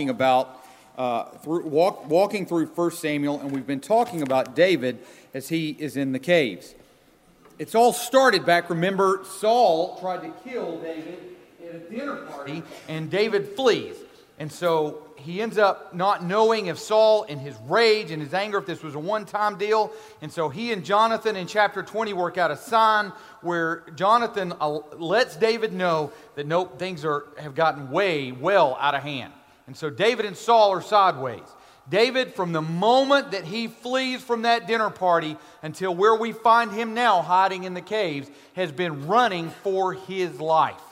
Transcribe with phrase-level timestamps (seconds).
[0.00, 0.64] talking about
[0.96, 4.98] uh, through, walk, walking through 1 Samuel, and we've been talking about David
[5.34, 6.74] as he is in the caves.
[7.58, 11.18] It's all started back, remember, Saul tried to kill David
[11.68, 13.94] at a dinner party, and David flees.
[14.38, 18.56] And so he ends up not knowing if Saul, in his rage and his anger,
[18.56, 19.92] if this was a one time deal.
[20.22, 23.12] And so he and Jonathan in chapter 20 work out a sign
[23.42, 28.94] where Jonathan uh, lets David know that nope, things are, have gotten way, well out
[28.94, 29.34] of hand.
[29.70, 31.44] And so David and Saul are sideways.
[31.88, 36.72] David, from the moment that he flees from that dinner party until where we find
[36.72, 40.82] him now hiding in the caves, has been running for his life.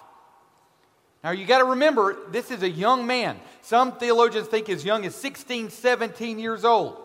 [1.25, 3.41] Now, you got to remember, this is a young man.
[3.63, 6.99] Some theologians think as young as 16, 17 years old.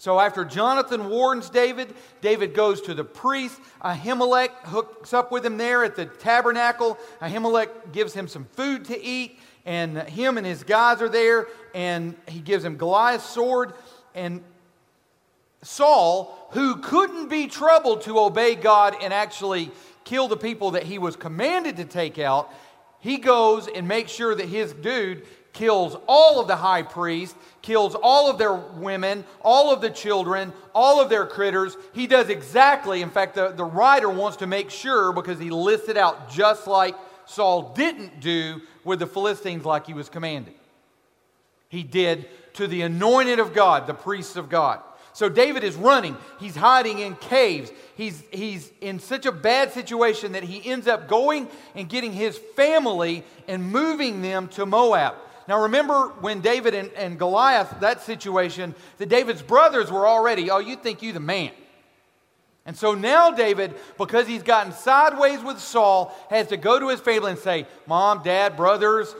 [0.00, 3.60] So, after Jonathan warns David, David goes to the priest.
[3.82, 6.96] Ahimelech hooks up with him there at the tabernacle.
[7.20, 12.16] Ahimelech gives him some food to eat, and him and his guys are there, and
[12.26, 13.74] he gives him Goliath's sword.
[14.14, 14.42] And
[15.62, 19.70] Saul, who couldn't be troubled to obey God and actually
[20.04, 22.50] kill the people that he was commanded to take out,
[23.00, 27.94] he goes and makes sure that his dude kills all of the high priest, kills
[27.94, 31.76] all of their women, all of the children, all of their critters.
[31.92, 35.90] He does exactly, in fact, the, the writer wants to make sure because he lists
[35.90, 36.94] it out just like
[37.28, 40.54] Saul didn't do with the Philistines like he was commanded.
[41.68, 44.80] He did to the anointed of God, the priests of God.
[45.12, 46.16] So David is running.
[46.40, 47.70] He's hiding in caves.
[47.96, 52.38] He's, he's in such a bad situation that he ends up going and getting his
[52.38, 55.14] family and moving them to Moab.
[55.46, 60.58] Now, remember when David and, and Goliath, that situation, that David's brothers were already, oh,
[60.58, 61.50] you think you the man.
[62.68, 67.00] And so now David, because he's gotten sideways with Saul, has to go to his
[67.00, 69.16] family and say, Mom, Dad, brothers,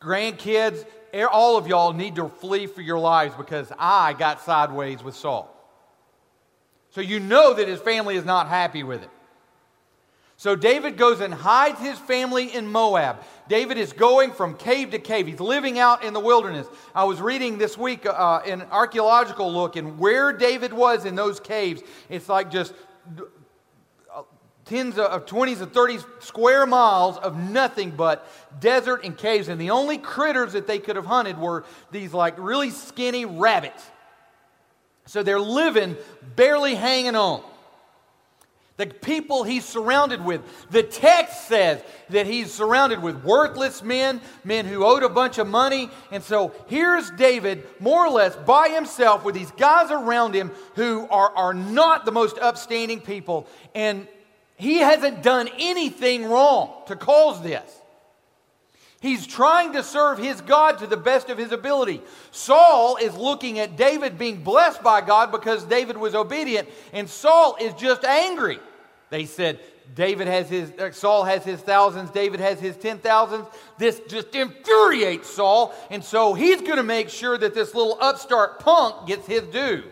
[0.00, 0.86] grandkids,
[1.32, 5.52] all of y'all need to flee for your lives because I got sideways with Saul.
[6.90, 9.10] So you know that his family is not happy with it.
[10.38, 13.22] So David goes and hides his family in Moab.
[13.48, 15.26] David is going from cave to cave.
[15.26, 16.66] He's living out in the wilderness.
[16.94, 21.40] I was reading this week uh, an archaeological look, and where David was in those
[21.40, 22.74] caves, it's like just
[24.66, 28.28] tens of 20s and 30s square miles of nothing but
[28.60, 29.48] desert and caves.
[29.48, 33.90] And the only critters that they could have hunted were these like really skinny rabbits.
[35.06, 35.96] So they're living
[36.34, 37.42] barely hanging on.
[38.76, 40.42] The people he's surrounded with.
[40.70, 45.46] The text says that he's surrounded with worthless men, men who owed a bunch of
[45.46, 45.90] money.
[46.10, 51.08] And so here's David, more or less by himself, with these guys around him who
[51.08, 53.48] are, are not the most upstanding people.
[53.74, 54.06] And
[54.56, 57.82] he hasn't done anything wrong to cause this.
[59.06, 62.02] He's trying to serve his God to the best of his ability.
[62.32, 67.56] Saul is looking at David being blessed by God because David was obedient, and Saul
[67.60, 68.58] is just angry.
[69.10, 69.60] They said,
[69.94, 73.46] David has his, uh, Saul has his thousands, David has his ten thousands.
[73.78, 78.58] This just infuriates Saul, and so he's going to make sure that this little upstart
[78.58, 79.84] punk gets his due.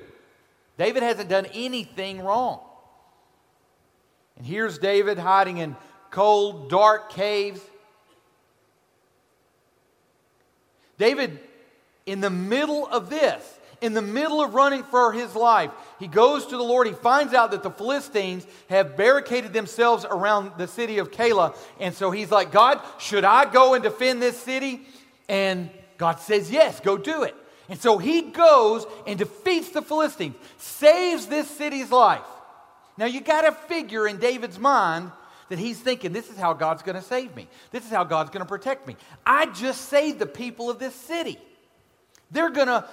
[0.76, 2.58] David hasn't done anything wrong.
[4.36, 5.76] And here's David hiding in
[6.10, 7.60] cold, dark caves.
[10.98, 11.38] David,
[12.06, 13.42] in the middle of this,
[13.80, 16.86] in the middle of running for his life, he goes to the Lord.
[16.86, 21.56] He finds out that the Philistines have barricaded themselves around the city of Keilah.
[21.80, 24.86] And so he's like, God, should I go and defend this city?
[25.28, 27.34] And God says, Yes, go do it.
[27.68, 32.24] And so he goes and defeats the Philistines, saves this city's life.
[32.96, 35.10] Now you got to figure in David's mind
[35.48, 37.48] that he's thinking, this is how God's going to save me.
[37.70, 38.96] This is how God's going to protect me.
[39.26, 41.38] I just saved the people of this city.
[42.30, 42.88] They're going to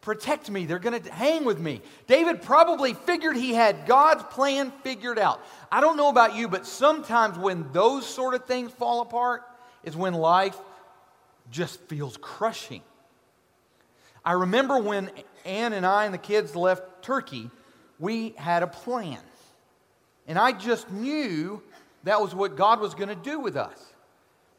[0.00, 0.66] protect me.
[0.66, 1.82] They're going to hang with me.
[2.06, 5.40] David probably figured he had God's plan figured out.
[5.70, 9.42] I don't know about you, but sometimes when those sort of things fall apart
[9.84, 10.56] is when life
[11.50, 12.82] just feels crushing.
[14.24, 15.10] I remember when
[15.44, 17.50] Ann and I and the kids left Turkey
[18.00, 19.18] we had a plan.
[20.30, 21.60] And I just knew
[22.04, 23.89] that was what God was going to do with us.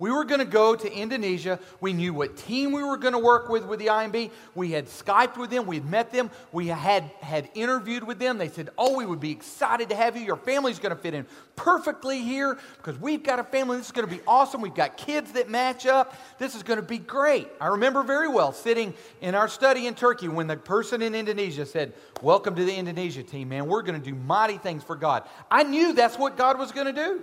[0.01, 1.59] We were going to go to Indonesia.
[1.79, 4.31] We knew what team we were going to work with with the IMB.
[4.55, 5.67] We had Skyped with them.
[5.67, 6.31] We had met them.
[6.51, 8.39] We had, had interviewed with them.
[8.39, 10.23] They said, Oh, we would be excited to have you.
[10.23, 13.77] Your family's going to fit in perfectly here because we've got a family.
[13.77, 14.59] This is going to be awesome.
[14.59, 16.15] We've got kids that match up.
[16.39, 17.47] This is going to be great.
[17.61, 21.63] I remember very well sitting in our study in Turkey when the person in Indonesia
[21.63, 21.93] said,
[22.23, 23.67] Welcome to the Indonesia team, man.
[23.67, 25.29] We're going to do mighty things for God.
[25.51, 27.21] I knew that's what God was going to do.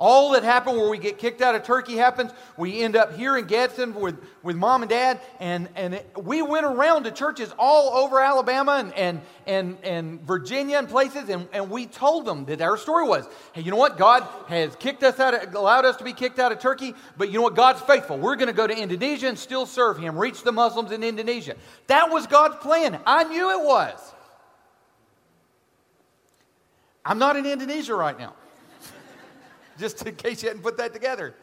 [0.00, 2.30] All that happened where we get kicked out of Turkey happens.
[2.56, 6.40] We end up here in Gadsden with, with mom and dad, and, and it, we
[6.40, 11.48] went around to churches all over Alabama and, and, and, and Virginia and places, and,
[11.52, 13.98] and we told them that our story was hey, you know what?
[13.98, 17.32] God has kicked us out, of, allowed us to be kicked out of Turkey, but
[17.32, 17.56] you know what?
[17.56, 18.18] God's faithful.
[18.18, 21.56] We're going to go to Indonesia and still serve Him, reach the Muslims in Indonesia.
[21.88, 23.00] That was God's plan.
[23.04, 23.98] I knew it was.
[27.04, 28.34] I'm not in Indonesia right now
[29.78, 31.34] just in case you hadn't put that together.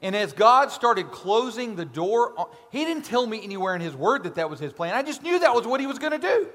[0.00, 4.24] And as God started closing the door, He didn't tell me anywhere in His Word
[4.24, 4.94] that that was His plan.
[4.94, 6.48] I just knew that was what He was going to do.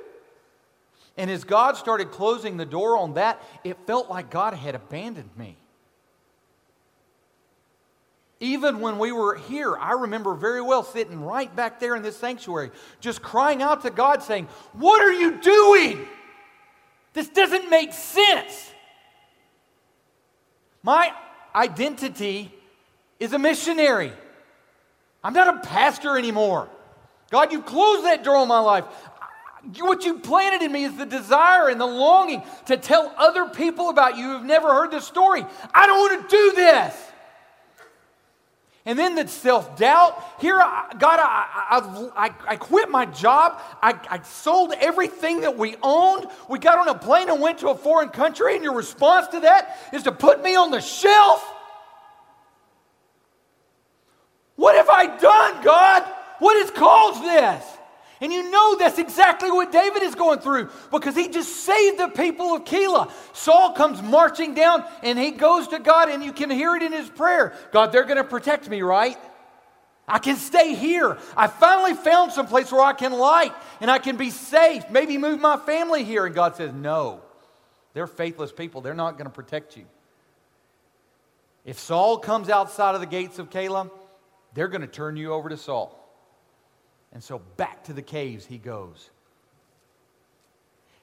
[1.17, 5.29] And as God started closing the door on that, it felt like God had abandoned
[5.37, 5.57] me.
[8.39, 12.17] Even when we were here, I remember very well sitting right back there in this
[12.17, 16.07] sanctuary, just crying out to God, saying, What are you doing?
[17.13, 18.72] This doesn't make sense.
[20.83, 21.13] My
[21.55, 22.51] identity
[23.19, 24.11] is a missionary.
[25.23, 26.67] I'm not a pastor anymore.
[27.31, 28.83] God, you've closed that door on my life.
[29.79, 33.89] What you planted in me is the desire and the longing to tell other people
[33.89, 35.45] about you who've never heard this story.
[35.73, 36.95] I don't want to do this.
[38.85, 40.21] And then the self doubt.
[40.39, 43.61] Here, I, God, I, I, I, quit my job.
[43.81, 46.27] I, I sold everything that we owned.
[46.49, 49.39] We got on a plane and went to a foreign country, and your response to
[49.41, 51.49] that is to put me on the shelf?
[54.55, 56.03] What have I done, God?
[56.39, 57.72] What has caused this?
[58.23, 62.07] And you know that's exactly what David is going through because he just saved the
[62.07, 63.11] people of Keilah.
[63.33, 66.93] Saul comes marching down and he goes to God, and you can hear it in
[66.93, 69.17] his prayer God, they're going to protect me, right?
[70.07, 71.17] I can stay here.
[71.35, 74.89] I finally found some place where I can light and I can be safe.
[74.89, 76.25] Maybe move my family here.
[76.25, 77.19] And God says, No,
[77.93, 78.79] they're faithless people.
[78.79, 79.83] They're not going to protect you.
[81.65, 83.91] If Saul comes outside of the gates of Keilah,
[84.53, 85.99] they're going to turn you over to Saul.
[87.13, 89.11] And so back to the caves he goes.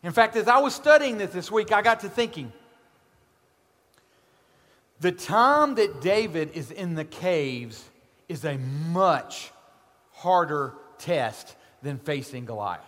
[0.02, 2.52] In fact, as I was studying this this week, I got to thinking
[5.00, 7.88] the time that David is in the caves
[8.28, 9.50] is a much
[10.12, 12.80] harder test than facing Goliath.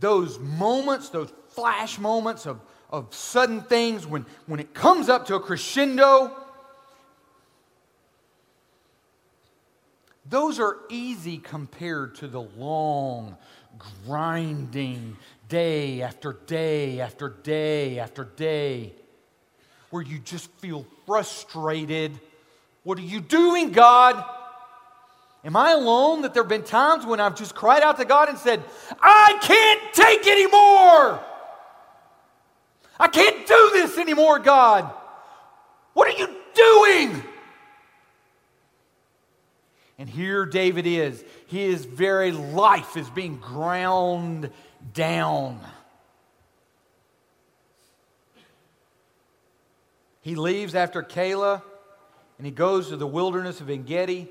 [0.00, 2.60] Those moments, those flash moments of,
[2.90, 6.36] of sudden things, when, when it comes up to a crescendo,
[10.26, 13.36] Those are easy compared to the long,
[14.06, 15.16] grinding
[15.48, 18.94] day after day after day after day
[19.90, 22.18] where you just feel frustrated.
[22.82, 24.24] What are you doing, God?
[25.44, 28.30] Am I alone that there have been times when I've just cried out to God
[28.30, 28.62] and said,
[29.00, 31.22] I can't take anymore?
[32.98, 34.90] I can't do this anymore, God.
[35.92, 37.22] What are you doing?
[40.04, 41.24] And here David is.
[41.46, 44.50] His very life is being ground
[44.92, 45.58] down.
[50.20, 51.62] He leaves after Keilah
[52.36, 54.28] and he goes to the wilderness of En Gedi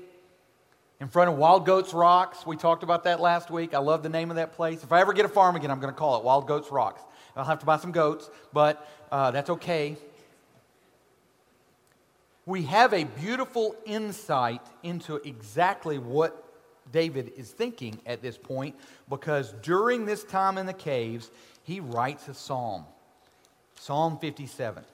[1.00, 2.46] in front of Wild Goats Rocks.
[2.46, 3.74] We talked about that last week.
[3.74, 4.84] I love the name of that place.
[4.84, 7.02] If I ever get a farm again, I'm going to call it Wild Goats Rocks.
[7.34, 9.96] I'll have to buy some goats, but uh, that's okay
[12.46, 16.44] we have a beautiful insight into exactly what
[16.92, 18.76] David is thinking at this point
[19.08, 21.30] because during this time in the caves,
[21.62, 22.84] he writes a psalm,
[23.76, 24.84] Psalm 57.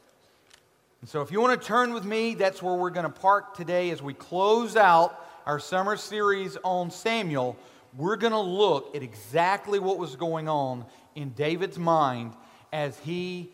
[1.00, 3.56] And so, if you want to turn with me, that's where we're going to park
[3.56, 7.56] today as we close out our summer series on Samuel.
[7.96, 10.84] We're going to look at exactly what was going on
[11.16, 12.34] in David's mind
[12.72, 13.50] as he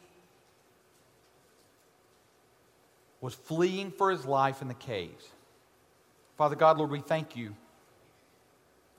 [3.27, 5.25] was fleeing for his life in the caves.
[6.39, 7.57] Father God, Lord, we thank you.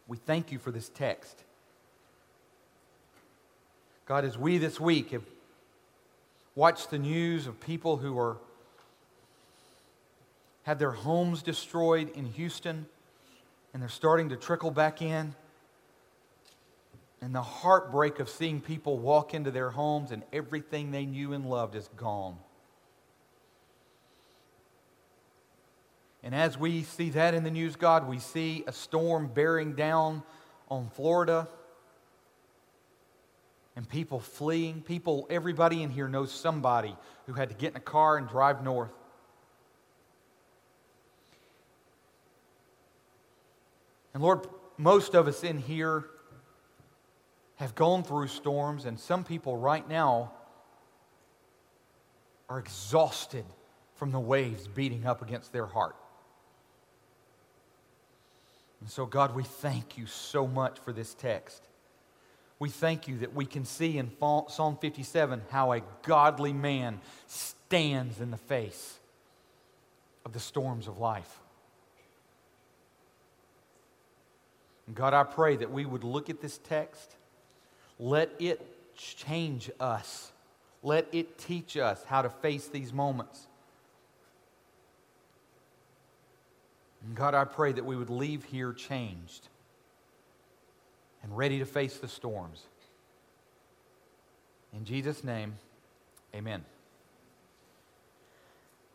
[0.06, 1.42] We thank you for this text.
[4.06, 5.24] God, as we this week have
[6.56, 8.36] watched the news of people who are
[10.64, 12.86] had their homes destroyed in Houston
[13.74, 15.36] and they're starting to trickle back in.
[17.22, 21.50] And the heartbreak of seeing people walk into their homes and everything they knew and
[21.50, 22.36] loved is gone.
[26.28, 30.24] And as we see that in the news, God, we see a storm bearing down
[30.68, 31.48] on Florida
[33.78, 34.82] and people fleeing.
[34.82, 38.62] People, everybody in here knows somebody who had to get in a car and drive
[38.62, 38.92] north.
[44.14, 46.08] And Lord, most of us in here
[47.56, 50.34] have gone through storms, and some people right now
[52.50, 53.46] are exhausted
[53.96, 55.96] from the waves beating up against their heart.
[58.82, 61.64] And so, God, we thank you so much for this text.
[62.60, 68.20] We thank you that we can see in Psalm 57 how a godly man stands
[68.20, 68.98] in the face
[70.26, 71.40] of the storms of life.
[74.88, 77.16] And God, I pray that we would look at this text,
[78.00, 80.32] let it change us,
[80.82, 83.48] let it teach us how to face these moments.
[87.06, 89.48] And God, I pray that we would leave here changed
[91.24, 92.64] and ready to face the storms.
[94.74, 95.56] In Jesus' name,
[96.36, 96.64] amen.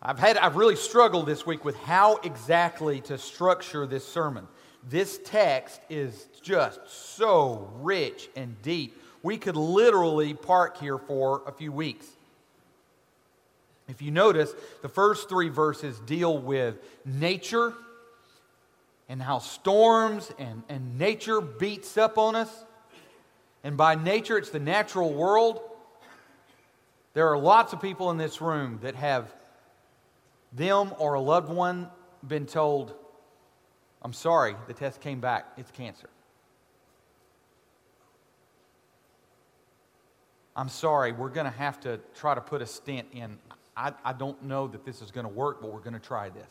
[0.01, 4.49] I've, had, I've really struggled this week with how exactly to structure this sermon.
[4.89, 9.01] This text is just so rich and deep.
[9.23, 12.07] We could literally park here for a few weeks.
[13.89, 17.75] If you notice, the first three verses deal with nature
[19.13, 22.65] and how storms and, and nature beats up on us.
[23.63, 25.61] And by nature, it's the natural world.
[27.13, 29.31] There are lots of people in this room that have
[30.51, 31.91] them or a loved one
[32.27, 32.95] been told,
[34.01, 36.09] I'm sorry, the test came back, it's cancer.
[40.57, 43.39] I'm sorry, we're going to have to try to put a stent in.
[43.77, 46.31] I, I don't know that this is going to work, but we're going to try
[46.31, 46.49] this.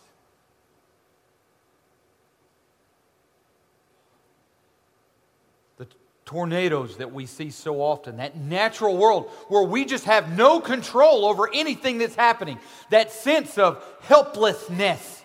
[5.77, 5.87] The
[6.31, 11.25] tornadoes that we see so often, that natural world where we just have no control
[11.25, 12.57] over anything that's happening,
[12.89, 15.23] that sense of helplessness.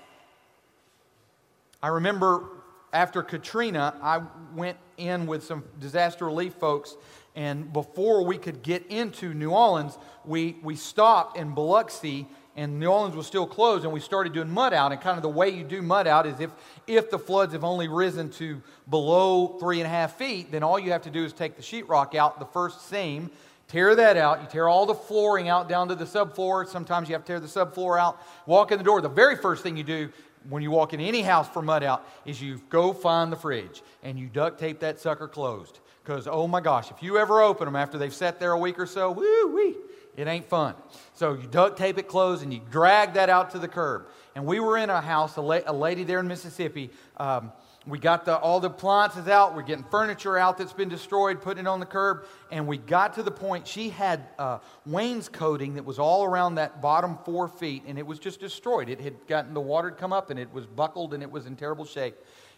[1.80, 2.46] I remember
[2.92, 4.22] after Katrina, I
[4.56, 6.96] went in with some disaster relief folks,
[7.36, 12.88] and before we could get into New Orleans, we, we stopped in Biloxi, and New
[12.88, 14.90] Orleans was still closed, and we started doing mud out.
[14.90, 16.50] And kind of the way you do mud out is if,
[16.86, 20.78] if the floods have only risen to below three and a half feet, then all
[20.78, 23.30] you have to do is take the sheetrock out, the first seam,
[23.68, 24.40] tear that out.
[24.40, 26.66] You tear all the flooring out down to the subfloor.
[26.66, 28.22] Sometimes you have to tear the subfloor out.
[28.46, 29.02] Walk in the door.
[29.02, 30.10] The very first thing you do
[30.48, 33.82] when you walk in any house for mud out is you go find the fridge
[34.02, 35.80] and you duct tape that sucker closed.
[36.02, 38.78] Because, oh my gosh, if you ever open them after they've sat there a week
[38.78, 39.74] or so, woo wee,
[40.16, 40.74] it ain't fun.
[41.14, 44.06] So you duct tape it closed and you drag that out to the curb.
[44.34, 46.90] And we were in a house, a, la- a lady there in Mississippi.
[47.16, 47.52] Um,
[47.86, 49.54] we got the, all the appliances out.
[49.54, 52.24] We're getting furniture out that's been destroyed, putting it on the curb.
[52.50, 56.82] And we got to the point she had uh, wainscoting that was all around that
[56.82, 58.88] bottom four feet, and it was just destroyed.
[58.88, 61.46] It had gotten the water had come up, and it was buckled, and it was
[61.46, 62.16] in terrible shape.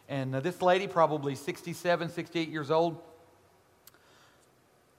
[0.09, 2.99] And uh, this lady, probably 67, 68 years old,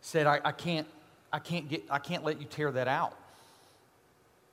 [0.02, 0.88] said, I, I, can't,
[1.32, 3.16] I, can't get, I can't let you tear that out.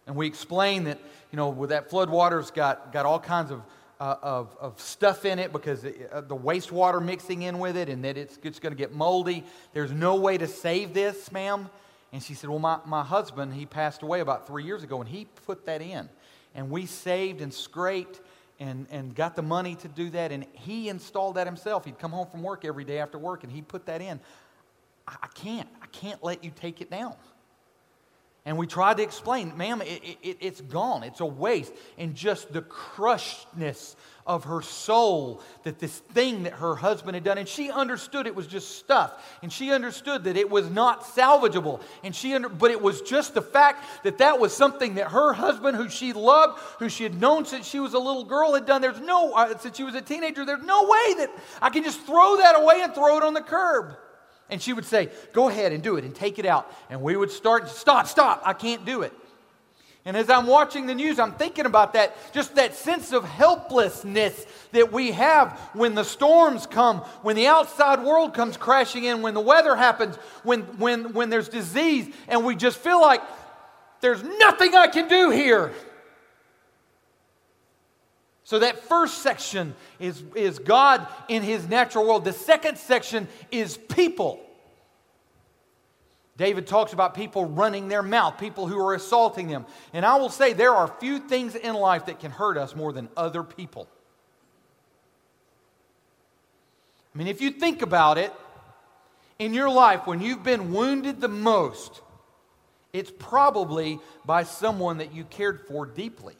[0.07, 0.99] And we explained that,
[1.33, 3.63] you know, with that flood water's got, got all kinds of
[3.99, 8.05] uh, of, of stuff in it because uh, the wastewater mixing in with it and
[8.05, 9.45] that it's, it's going to get moldy.
[9.73, 11.71] There's no way to save this, ma'am.
[12.13, 15.09] And she said, Well, my, my husband, he passed away about three years ago and
[15.09, 16.09] he put that in.
[16.55, 18.21] And we saved and scraped
[18.59, 20.33] and, and got the money to do that.
[20.33, 21.85] And he installed that himself.
[21.85, 24.21] He'd come home from work every day after work and he put that in.
[25.09, 25.69] I, I can't.
[26.01, 27.15] Can't let you take it down.
[28.47, 31.03] And we tried to explain, ma'am, it, it, it's gone.
[31.03, 31.73] It's a waste.
[31.99, 37.39] And just the crushedness of her soul that this thing that her husband had done,
[37.39, 39.37] and she understood it was just stuff.
[39.43, 41.83] And she understood that it was not salvageable.
[42.05, 45.33] And she, under, but it was just the fact that that was something that her
[45.33, 48.65] husband, who she loved, who she had known since she was a little girl, had
[48.65, 48.81] done.
[48.81, 52.01] There's no, uh, since she was a teenager, there's no way that I can just
[52.03, 53.97] throw that away and throw it on the curb.
[54.51, 56.73] And she would say, Go ahead and do it and take it out.
[56.91, 59.13] And we would start, Stop, stop, I can't do it.
[60.07, 64.47] And as I'm watching the news, I'm thinking about that, just that sense of helplessness
[64.71, 69.35] that we have when the storms come, when the outside world comes crashing in, when
[69.35, 73.21] the weather happens, when, when, when there's disease, and we just feel like
[74.01, 75.73] there's nothing I can do here.
[78.47, 82.25] So, that first section is, is God in his natural world.
[82.25, 84.39] The second section is people.
[86.37, 89.67] David talks about people running their mouth, people who are assaulting them.
[89.93, 92.93] And I will say there are few things in life that can hurt us more
[92.93, 93.89] than other people.
[97.13, 98.33] I mean, if you think about it,
[99.41, 102.01] in your life, when you've been wounded the most,
[102.93, 106.37] it's probably by someone that you cared for deeply.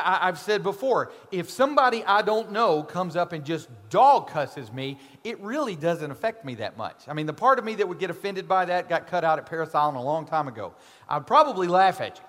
[0.00, 4.72] I, have said before, if somebody I don't know comes up and just dog cusses
[4.72, 7.02] me, it really doesn't affect me that much.
[7.08, 9.38] I mean, the part of me that would get offended by that got cut out
[9.38, 10.74] at Parris Island a long time ago.
[11.08, 12.24] I'd probably laugh at you.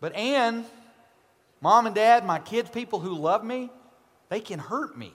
[0.00, 0.64] But Ann,
[1.60, 3.70] mom and dad, my kids, people who love me,
[4.28, 5.12] they can hurt me.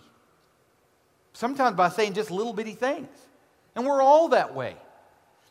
[1.33, 3.07] Sometimes by saying just little bitty things.
[3.75, 4.75] And we're all that way.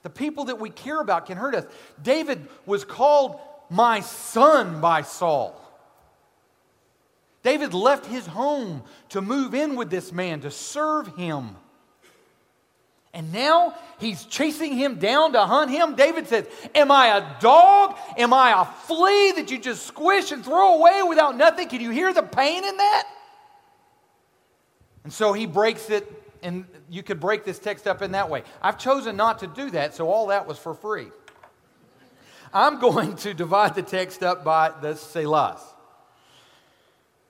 [0.03, 1.65] The people that we care about can hurt us.
[2.03, 5.55] David was called my son by Saul.
[7.43, 11.57] David left his home to move in with this man, to serve him.
[13.15, 15.95] And now he's chasing him down to hunt him.
[15.95, 17.97] David says, Am I a dog?
[18.17, 21.69] Am I a flea that you just squish and throw away without nothing?
[21.69, 23.09] Can you hear the pain in that?
[25.05, 26.07] And so he breaks it,
[26.43, 28.43] and you could break this text up in that way.
[28.61, 31.09] I've chosen not to do that, so all that was for free.
[32.53, 35.61] I'm going to divide the text up by the Selahs.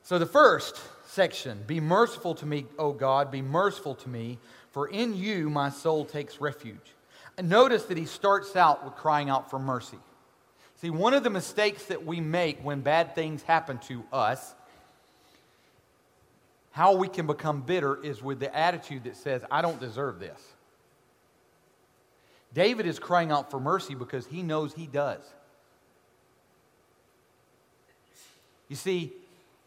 [0.03, 4.39] So the first section Be merciful to me, O God, be merciful to me,
[4.71, 6.95] for in you my soul takes refuge.
[7.37, 9.99] And notice that he starts out with crying out for mercy.
[10.81, 14.55] See, one of the mistakes that we make when bad things happen to us,
[16.71, 20.41] how we can become bitter is with the attitude that says, I don't deserve this.
[22.59, 25.23] David is crying out for mercy because he knows he does.
[28.67, 29.13] You see,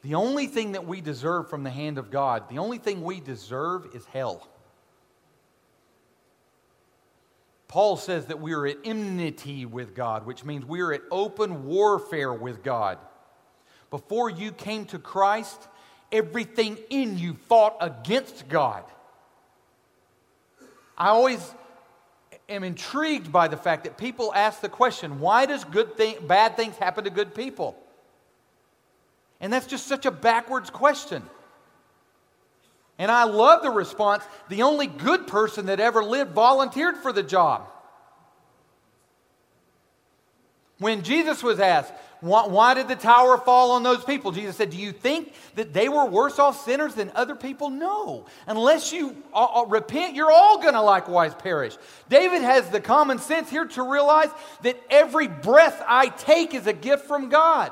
[0.02, 3.22] the only thing that we deserve from the hand of God, the only thing we
[3.22, 4.46] deserve is hell.
[7.70, 11.68] Paul says that we are at enmity with God, which means we are at open
[11.68, 12.98] warfare with God.
[13.90, 15.66] Before you came to Christ,
[16.12, 18.84] everything in you fought against God.
[20.98, 21.56] I always
[22.52, 26.56] am intrigued by the fact that people ask the question why does good thing, bad
[26.56, 27.76] things happen to good people?
[29.40, 31.24] And that's just such a backwards question.
[33.00, 37.24] And I love the response the only good person that ever lived volunteered for the
[37.24, 37.68] job.
[40.78, 44.32] When Jesus was asked, why, why, did the tower fall on those people?
[44.32, 47.72] Jesus said, Do you think that they were worse off sinners than other people?
[47.72, 48.28] No.
[48.46, 51.76] Unless you uh, uh, repent, you're all going to likewise perish.
[52.10, 54.30] David has the common sense here to realize
[54.62, 57.72] that every breath I take is a gift from God.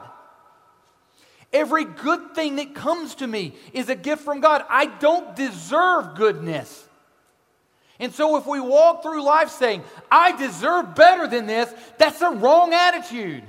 [1.53, 4.65] Every good thing that comes to me is a gift from God.
[4.67, 6.87] I don't deserve goodness.
[7.99, 12.31] And so, if we walk through life saying, I deserve better than this, that's a
[12.31, 13.43] wrong attitude.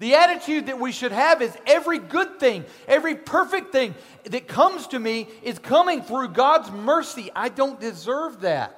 [0.00, 4.86] The attitude that we should have is every good thing, every perfect thing that comes
[4.88, 7.30] to me is coming through God's mercy.
[7.36, 8.76] I don't deserve that.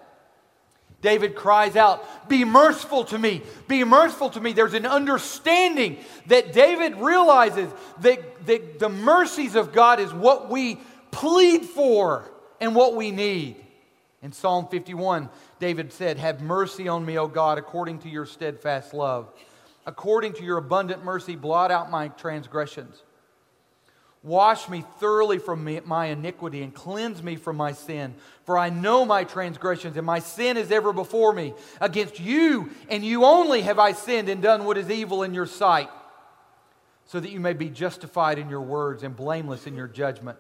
[1.01, 4.53] David cries out, Be merciful to me, be merciful to me.
[4.53, 10.81] There's an understanding that David realizes that, that the mercies of God is what we
[11.13, 12.29] plead for
[12.61, 13.57] and what we need.
[14.23, 15.29] In Psalm 51,
[15.61, 19.33] David said, Have mercy on me, O God, according to your steadfast love.
[19.85, 23.03] According to your abundant mercy, blot out my transgressions.
[24.25, 28.14] Wash me thoroughly from my iniquity and cleanse me from my sin.
[28.45, 31.55] For I know my transgressions, and my sin is ever before me.
[31.81, 35.47] Against you and you only have I sinned and done what is evil in your
[35.47, 35.90] sight,
[37.07, 40.38] so that you may be justified in your words and blameless in your judgment.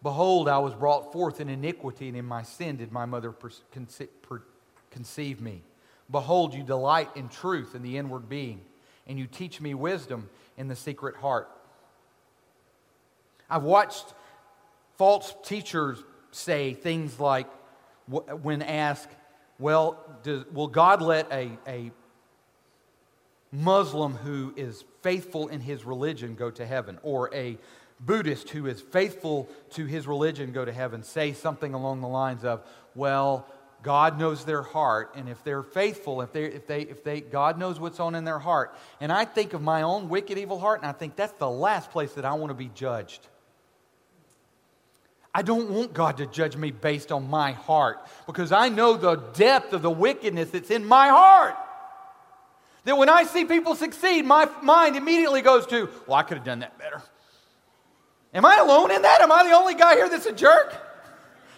[0.00, 3.34] Behold, I was brought forth in iniquity, and in my sin did my mother
[4.92, 5.62] conceive me.
[6.10, 8.60] Behold, you delight in truth in the inward being,
[9.06, 11.48] and you teach me wisdom in the secret heart.
[13.50, 14.06] I've watched
[14.96, 17.46] false teachers say things like,
[18.06, 19.10] when asked,
[19.58, 21.90] well, does, will God let a, a
[23.52, 26.98] Muslim who is faithful in his religion go to heaven?
[27.02, 27.58] Or a
[28.00, 32.44] Buddhist who is faithful to his religion go to heaven say something along the lines
[32.44, 32.62] of,
[32.94, 33.46] well,
[33.82, 37.58] God knows their heart, and if they're faithful, if they, if they, if they, God
[37.58, 38.76] knows what's on in their heart.
[39.00, 41.90] And I think of my own wicked, evil heart, and I think that's the last
[41.90, 43.26] place that I want to be judged.
[45.32, 49.16] I don't want God to judge me based on my heart because I know the
[49.16, 51.54] depth of the wickedness that's in my heart.
[52.84, 56.46] That when I see people succeed, my mind immediately goes to, well, I could have
[56.46, 57.02] done that better.
[58.34, 59.20] Am I alone in that?
[59.20, 60.74] Am I the only guy here that's a jerk?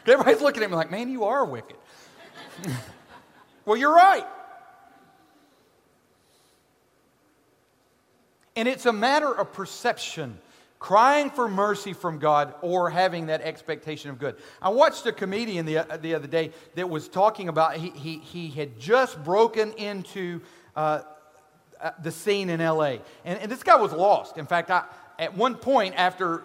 [0.06, 1.76] Everybody's looking at me like, man, you are wicked.
[3.64, 4.26] well, you're right.
[8.56, 10.38] And it's a matter of perception
[10.80, 14.36] crying for mercy from God or having that expectation of good.
[14.60, 18.48] I watched a comedian the, the other day that was talking about, he, he, he
[18.48, 20.40] had just broken into
[20.74, 21.02] uh,
[21.80, 22.96] uh, the scene in LA.
[23.24, 24.38] And, and this guy was lost.
[24.38, 24.84] In fact, I,
[25.18, 26.42] at one point after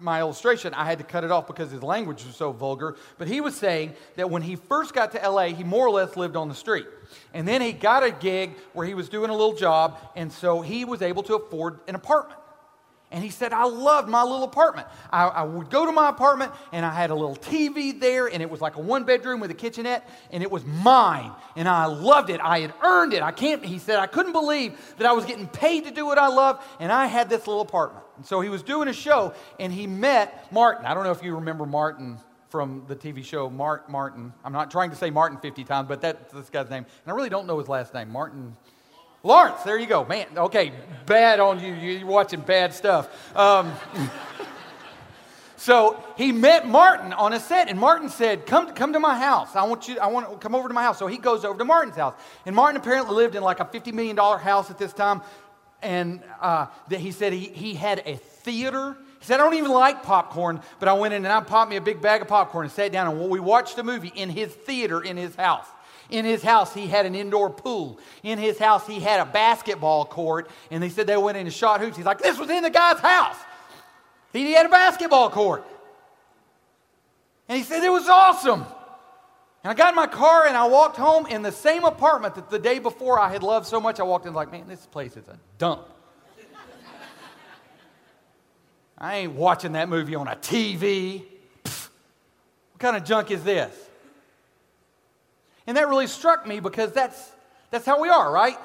[0.00, 2.96] my illustration, I had to cut it off because his language was so vulgar.
[3.18, 6.16] But he was saying that when he first got to LA, he more or less
[6.16, 6.86] lived on the street.
[7.34, 10.60] And then he got a gig where he was doing a little job, and so
[10.60, 12.38] he was able to afford an apartment.
[13.10, 14.86] And he said, I loved my little apartment.
[15.10, 18.42] I, I, would go to my apartment and I had a little TV there, and
[18.42, 21.32] it was like a one bedroom with a kitchenette, and it was mine.
[21.56, 22.38] And I loved it.
[22.42, 23.22] I had earned it.
[23.22, 26.18] I can't, he said, I couldn't believe that I was getting paid to do what
[26.18, 28.04] I love, and I had this little apartment.
[28.18, 30.84] And so he was doing a show, and he met Martin.
[30.84, 34.32] I don't know if you remember Martin from the TV show Mark Martin.
[34.44, 36.84] I'm not trying to say Martin 50 times, but that's this guy's name.
[37.04, 38.10] And I really don't know his last name.
[38.10, 38.56] Martin.
[39.22, 40.04] Lawrence, there you go.
[40.04, 40.72] Man, okay,
[41.06, 41.74] bad on you.
[41.74, 43.36] You're watching bad stuff.
[43.36, 43.72] Um,
[45.56, 49.54] so he met Martin on a set, and Martin said, come, come to my house.
[49.54, 50.98] I want you, I want to come over to my house.
[50.98, 52.14] So he goes over to Martin's house.
[52.46, 55.22] And Martin apparently lived in like a $50 million house at this time.
[55.82, 58.96] And uh, that he said he, he had a theater.
[59.20, 61.76] He said, I don't even like popcorn, but I went in and I popped me
[61.76, 64.52] a big bag of popcorn and sat down and we watched a movie in his
[64.52, 65.66] theater in his house.
[66.10, 67.98] In his house, he had an indoor pool.
[68.22, 70.50] In his house, he had a basketball court.
[70.70, 71.96] And they said they went in and shot hoops.
[71.96, 73.36] He's like, this was in the guy's house.
[74.32, 75.66] He had a basketball court.
[77.48, 78.64] And he said it was awesome.
[79.64, 82.48] And I got in my car and I walked home in the same apartment that
[82.48, 83.98] the day before I had loved so much.
[83.98, 85.82] I walked in like, man, this place is a dump.
[88.98, 91.24] I ain't watching that movie on a TV.
[91.64, 91.88] Pfft,
[92.72, 93.74] what kind of junk is this?
[95.66, 97.30] And that really struck me because that's,
[97.70, 98.56] that's how we are, right?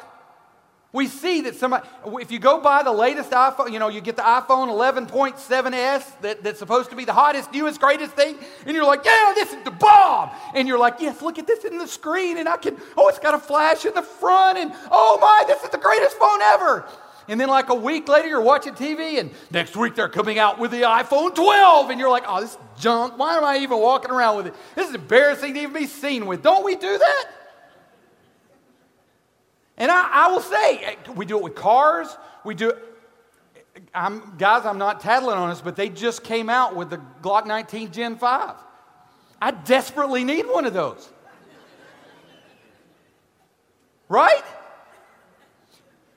[0.93, 1.87] We see that somebody,
[2.21, 6.43] if you go buy the latest iPhone, you know, you get the iPhone 11.7S that,
[6.43, 9.63] that's supposed to be the hottest, newest, greatest thing, and you're like, yeah, this is
[9.63, 10.29] the bomb.
[10.53, 13.17] And you're like, yes, look at this in the screen, and I can, oh, it's
[13.17, 16.85] got a flash in the front, and oh my, this is the greatest phone ever.
[17.27, 20.59] And then, like a week later, you're watching TV, and next week they're coming out
[20.59, 23.17] with the iPhone 12, and you're like, oh, this junk.
[23.17, 24.55] Why am I even walking around with it?
[24.75, 26.43] This is embarrassing to even be seen with.
[26.43, 27.25] Don't we do that?
[29.77, 32.15] And I, I will say, we do it with cars.
[32.43, 32.77] We do it.
[33.93, 37.45] I'm, guys, I'm not tattling on us, but they just came out with the Glock
[37.45, 38.55] 19 Gen 5.
[39.41, 41.09] I desperately need one of those.
[44.09, 44.43] Right?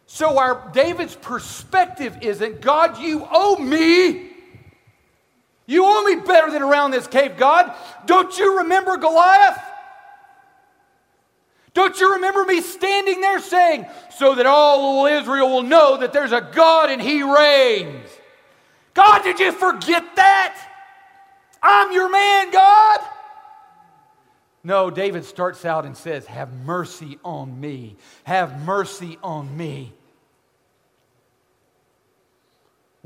[0.06, 4.30] So our David's perspective isn't God, you owe me.
[5.66, 7.74] You owe me better than around this cave, God.
[8.06, 9.58] Don't you remember Goliath?
[11.76, 13.84] Don't you remember me standing there saying,
[14.16, 18.08] so that all Israel will know that there's a God and he reigns?
[18.94, 20.56] God, did you forget that?
[21.62, 23.00] I'm your man, God.
[24.64, 27.96] No, David starts out and says, Have mercy on me.
[28.24, 29.92] Have mercy on me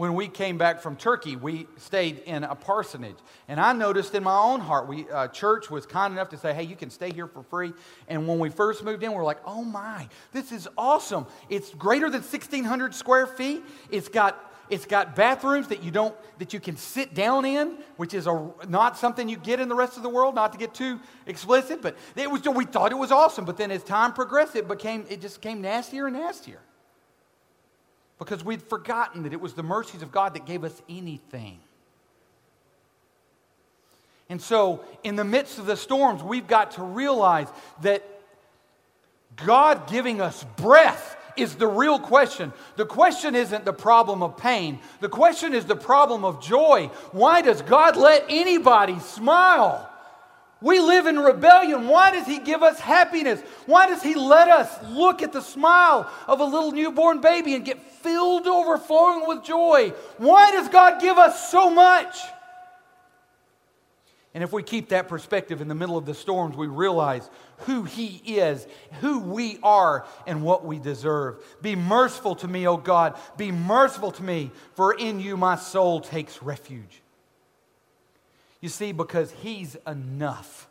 [0.01, 3.19] when we came back from Turkey, we stayed in a parsonage.
[3.49, 6.55] And I noticed in my own heart, we uh, church was kind enough to say,
[6.55, 7.75] hey, you can stay here for free.
[8.09, 11.27] And when we first moved in, we are like, oh my, this is awesome.
[11.51, 13.63] It's greater than 1,600 square feet.
[13.91, 18.15] It's got it's got bathrooms that you don't that you can sit down in, which
[18.15, 20.35] is a, not something you get in the rest of the world.
[20.35, 23.45] Not to get too explicit, but it was we thought it was awesome.
[23.45, 26.61] But then as time progressed, it became it just became nastier and nastier
[28.21, 31.59] because we'd forgotten that it was the mercies of God that gave us anything.
[34.29, 37.49] And so, in the midst of the storms, we've got to realize
[37.83, 38.05] that
[39.35, 42.53] God giving us breath is the real question.
[42.77, 46.91] The question isn't the problem of pain, the question is the problem of joy.
[47.13, 49.90] Why does God let anybody smile?
[50.63, 51.89] We live in rebellion.
[51.89, 53.41] Why does He give us happiness?
[53.67, 57.65] Why does He let us look at the smile of a little newborn baby and
[57.65, 59.93] get filled overflowing with joy?
[60.19, 62.17] Why does God give us so much?
[64.33, 67.29] And if we keep that perspective in the middle of the storms, we realize
[67.61, 68.67] who He is,
[69.01, 71.43] who we are, and what we deserve.
[71.63, 73.19] Be merciful to me, O God.
[73.37, 77.00] Be merciful to me, for in you my soul takes refuge.
[78.61, 80.69] You see, because He's enough.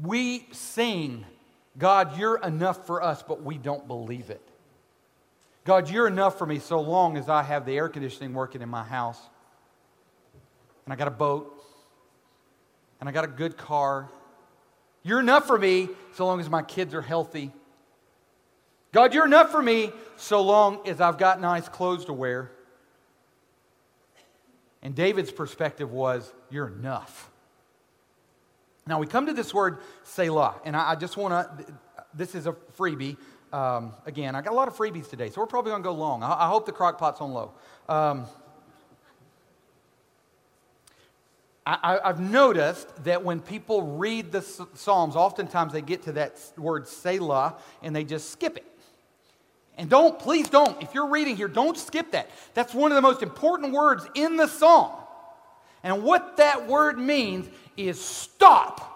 [0.00, 1.26] We sing,
[1.78, 4.40] God, you're enough for us, but we don't believe it.
[5.64, 8.68] God, you're enough for me so long as I have the air conditioning working in
[8.68, 9.20] my house,
[10.84, 11.54] and I got a boat,
[12.98, 14.08] and I got a good car.
[15.02, 17.52] You're enough for me so long as my kids are healthy.
[18.92, 22.50] God, you're enough for me so long as I've got nice clothes to wear.
[24.82, 27.30] And David's perspective was, You're enough.
[28.86, 31.74] Now we come to this word Selah, and I, I just want to
[32.14, 33.16] this is a freebie.
[33.52, 35.94] Um, again, I got a lot of freebies today, so we're probably going to go
[35.94, 36.22] long.
[36.22, 37.52] I, I, hope the crock pot's on low.
[37.88, 38.24] Um,
[41.64, 44.42] I, have noticed that when people read the
[44.74, 48.66] Psalms, oftentimes they get to that word Selah and they just skip it.
[49.78, 52.30] And don't, please don't, if you're reading here, don't skip that.
[52.54, 54.92] That's one of the most important words in the Psalm.
[55.82, 58.88] And what that word means is stop.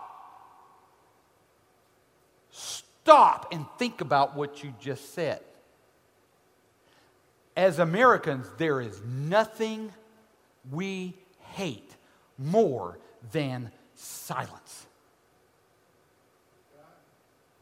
[2.51, 5.41] Stop and think about what you just said.
[7.57, 9.93] As Americans, there is nothing
[10.71, 11.15] we
[11.55, 11.91] hate
[12.37, 12.99] more
[13.33, 14.87] than silence.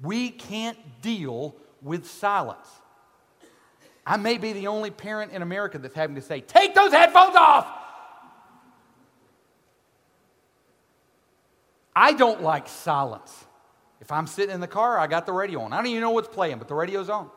[0.03, 2.67] We can't deal with silence.
[4.07, 7.37] I may be the only parent in America that's having to say, take those headphones
[7.37, 7.67] off.
[11.97, 13.45] I don't like silence.
[14.01, 15.73] If I'm sitting in the car, I got the radio on.
[15.73, 17.31] I don't even know what's playing, but the radio's on.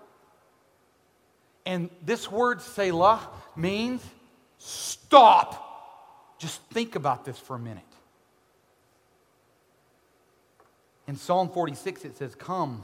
[1.65, 4.01] And this word Selah means
[4.57, 6.35] stop.
[6.39, 7.83] Just think about this for a minute.
[11.07, 12.83] In Psalm 46, it says, Come,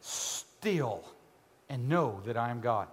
[0.00, 1.04] still
[1.68, 2.88] and know that I am God.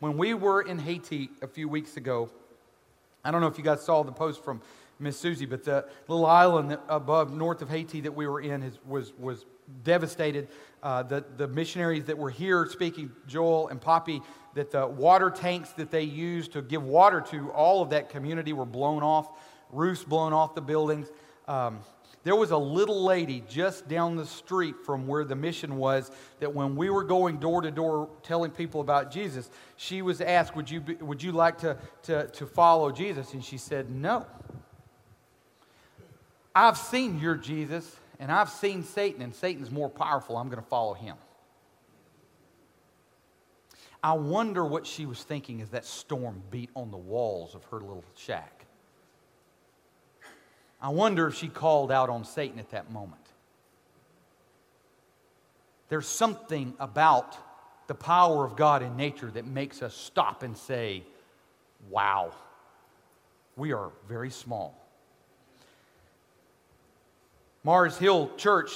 [0.00, 2.30] When we were in Haiti a few weeks ago,
[3.24, 4.60] I don't know if you guys saw the post from
[4.98, 8.78] Miss Susie, but the little island above north of Haiti that we were in is,
[8.86, 9.44] was, was
[9.84, 10.48] devastated.
[10.82, 14.22] Uh, the, the missionaries that were here speaking, Joel and Poppy,
[14.54, 18.52] that the water tanks that they used to give water to all of that community
[18.52, 19.28] were blown off,
[19.70, 21.08] roofs blown off the buildings.
[21.48, 21.80] Um,
[22.26, 26.10] there was a little lady just down the street from where the mission was
[26.40, 30.56] that when we were going door to door telling people about Jesus, she was asked,
[30.56, 33.32] Would you, be, would you like to, to, to follow Jesus?
[33.32, 34.26] And she said, No.
[36.52, 40.36] I've seen your Jesus, and I've seen Satan, and Satan's more powerful.
[40.36, 41.14] I'm going to follow him.
[44.02, 47.78] I wonder what she was thinking as that storm beat on the walls of her
[47.78, 48.55] little shack.
[50.80, 53.20] I wonder if she called out on Satan at that moment.
[55.88, 57.36] There's something about
[57.86, 61.04] the power of God in nature that makes us stop and say,
[61.88, 62.32] Wow,
[63.56, 64.76] we are very small.
[67.62, 68.72] Mars Hill Church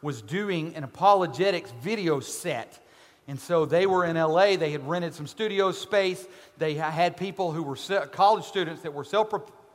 [0.00, 2.82] was doing an apologetics video set
[3.28, 4.56] and so they were in LA.
[4.56, 6.26] They had rented some studio space.
[6.58, 9.32] They had people who were college students that were self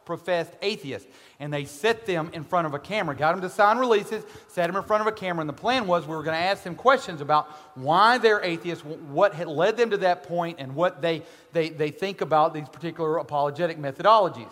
[0.08, 1.08] professed atheists.
[1.40, 4.66] And they set them in front of a camera, got them to sign releases, set
[4.66, 5.42] them in front of a camera.
[5.42, 8.84] And the plan was we were going to ask them questions about why they're atheists,
[8.84, 12.68] what had led them to that point, and what they, they, they think about these
[12.70, 14.52] particular apologetic methodologies.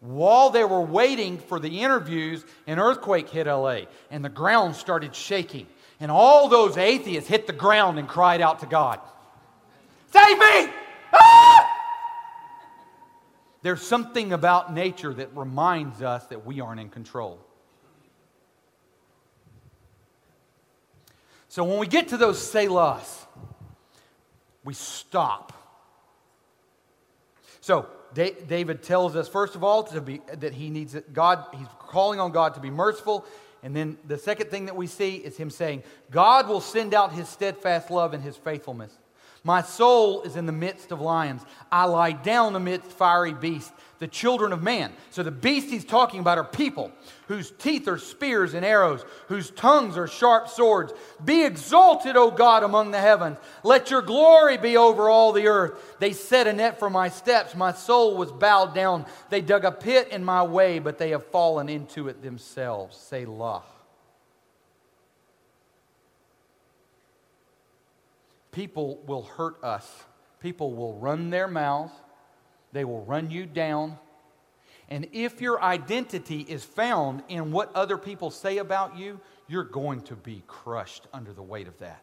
[0.00, 5.14] While they were waiting for the interviews, an earthquake hit LA and the ground started
[5.14, 5.66] shaking.
[6.00, 9.00] And all those atheists hit the ground and cried out to God,
[10.10, 10.72] Save me!
[11.12, 11.59] Ah!
[13.62, 17.38] There's something about nature that reminds us that we aren't in control.
[21.48, 23.26] So when we get to those Selahs,
[24.64, 25.52] we stop.
[27.60, 32.20] So David tells us, first of all, to be, that he needs God, he's calling
[32.20, 33.26] on God to be merciful
[33.62, 37.12] and then the second thing that we see is him saying, God will send out
[37.12, 38.96] his steadfast love and his faithfulness.
[39.42, 41.42] My soul is in the midst of lions.
[41.72, 44.92] I lie down amidst fiery beasts, the children of man.
[45.10, 46.92] So the beasts he's talking about are people
[47.26, 50.92] whose teeth are spears and arrows, whose tongues are sharp swords.
[51.24, 53.38] Be exalted, O God, among the heavens.
[53.64, 55.96] Let your glory be over all the earth.
[56.00, 57.54] They set a net for my steps.
[57.54, 59.06] My soul was bowed down.
[59.30, 62.96] They dug a pit in my way, but they have fallen into it themselves.
[62.96, 63.62] Selah.
[68.52, 70.04] People will hurt us.
[70.40, 71.92] People will run their mouths,
[72.72, 73.98] they will run you down.
[74.88, 80.00] And if your identity is found in what other people say about you, you're going
[80.02, 82.02] to be crushed under the weight of that.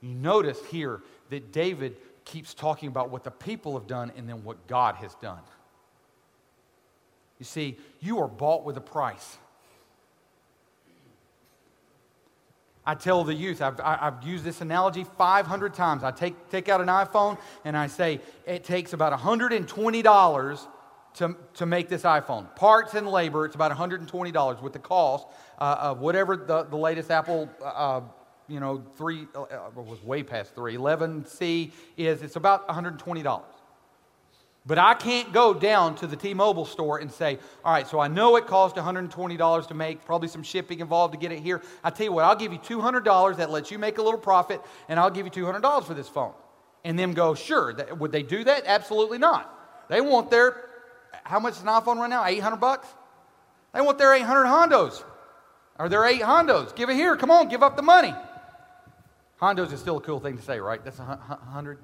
[0.00, 1.00] You notice here
[1.30, 5.14] that David keeps talking about what the people have done and then what God has
[5.16, 5.40] done.
[7.38, 9.38] You see, you are bought with a price.
[12.86, 16.04] I tell the youth, I've, I've used this analogy 500 times.
[16.04, 20.66] I take, take out an iPhone and I say, it takes about $120
[21.14, 22.54] to, to make this iPhone.
[22.56, 25.26] Parts and labor, it's about $120 with the cost
[25.58, 28.02] uh, of whatever the, the latest Apple, uh,
[28.48, 33.42] you know, 3, uh, was way past 3, 11C is, it's about $120.
[34.66, 38.00] But I can't go down to the T Mobile store and say, all right, so
[38.00, 41.60] I know it cost $120 to make, probably some shipping involved to get it here.
[41.82, 44.62] I tell you what, I'll give you $200 that lets you make a little profit,
[44.88, 46.32] and I'll give you $200 for this phone.
[46.82, 47.74] And them go, sure.
[47.98, 48.64] Would they do that?
[48.66, 49.50] Absolutely not.
[49.88, 50.70] They want their,
[51.24, 52.24] how much is an iPhone right now?
[52.24, 52.88] 800 bucks?
[53.74, 55.04] They want their 800 Hondos.
[55.78, 56.74] Or their eight Hondos.
[56.74, 57.16] Give it here.
[57.16, 58.14] Come on, give up the money.
[59.40, 60.82] Hondos is still a cool thing to say, right?
[60.84, 61.78] That's a hundred.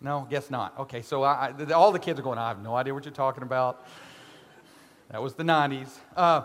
[0.00, 0.78] No, guess not.
[0.80, 3.14] Okay, so I, I, all the kids are going, I have no idea what you're
[3.14, 3.86] talking about.
[5.10, 5.88] That was the 90s.
[6.16, 6.42] Uh,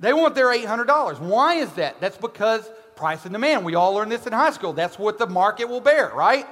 [0.00, 1.20] they want their $800.
[1.20, 2.00] Why is that?
[2.00, 3.64] That's because price and demand.
[3.64, 4.72] We all learned this in high school.
[4.72, 6.46] That's what the market will bear, right?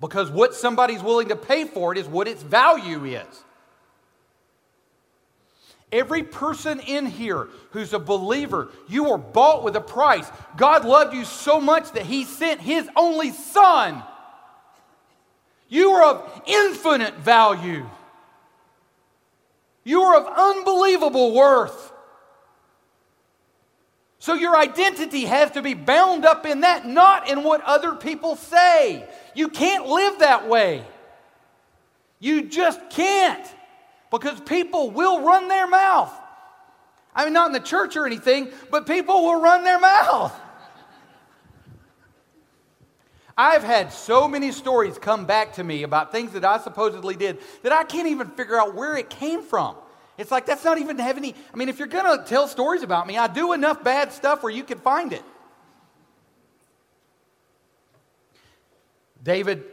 [0.00, 3.43] Because what somebody's willing to pay for it is what its value is.
[5.94, 10.28] Every person in here who's a believer, you were bought with a price.
[10.56, 14.02] God loved you so much that He sent His only Son.
[15.68, 17.88] You are of infinite value.
[19.84, 21.92] You are of unbelievable worth.
[24.18, 28.34] So your identity has to be bound up in that, not in what other people
[28.34, 29.08] say.
[29.36, 30.84] You can't live that way.
[32.18, 33.46] You just can't
[34.18, 36.12] because people will run their mouth.
[37.14, 40.34] I mean, not in the church or anything, but people will run their mouth.
[43.36, 47.38] I've had so many stories come back to me about things that I supposedly did
[47.62, 49.76] that I can't even figure out where it came from.
[50.16, 51.34] It's like that's not even have any.
[51.52, 54.44] I mean, if you're going to tell stories about me, I do enough bad stuff
[54.44, 55.24] where you can find it.
[59.22, 59.64] David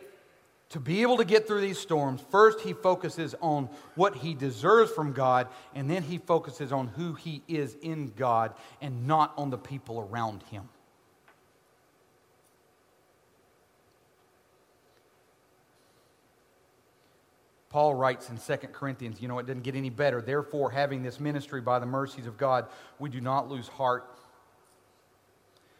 [0.72, 4.90] to be able to get through these storms, first he focuses on what he deserves
[4.90, 9.50] from God, and then he focuses on who he is in God and not on
[9.50, 10.70] the people around him.
[17.70, 20.22] Paul writes in 2 Corinthians, you know, it doesn't get any better.
[20.22, 24.06] Therefore, having this ministry by the mercies of God, we do not lose heart.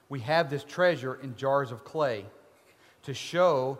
[0.10, 2.26] We have this treasure in jars of clay
[3.04, 3.80] to show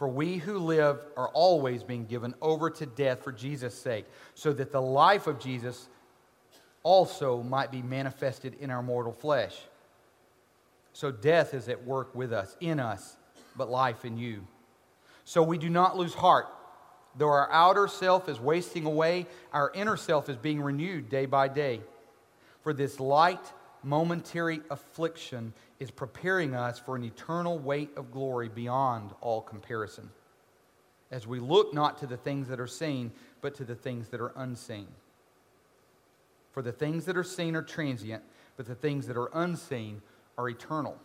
[0.00, 4.50] For we who live are always being given over to death for Jesus' sake, so
[4.54, 5.90] that the life of Jesus
[6.82, 9.54] also might be manifested in our mortal flesh.
[10.94, 13.14] So death is at work with us, in us,
[13.54, 14.46] but life in you.
[15.26, 16.46] So we do not lose heart.
[17.18, 21.48] Though our outer self is wasting away, our inner self is being renewed day by
[21.48, 21.82] day.
[22.62, 23.52] For this light,
[23.82, 30.10] momentary affliction is preparing us for an eternal weight of glory beyond all comparison.
[31.10, 34.20] As we look not to the things that are seen, but to the things that
[34.20, 34.86] are unseen.
[36.52, 38.22] For the things that are seen are transient,
[38.56, 40.02] but the things that are unseen
[40.36, 40.96] are eternal.